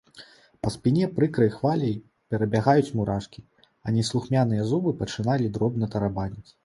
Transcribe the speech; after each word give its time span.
Па 0.67 0.71
спіне 0.75 1.09
прыкрай 1.17 1.51
хваляй 1.57 1.93
перабягаюць 2.35 2.93
мурашкі, 3.01 3.43
а 3.85 3.97
неслухмяныя 3.99 4.67
зубы 4.71 4.95
пачыналі 5.03 5.53
дробна 5.59 5.85
тарабаніць. 5.99 6.51